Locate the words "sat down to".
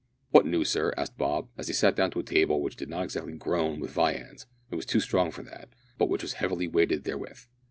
1.73-2.19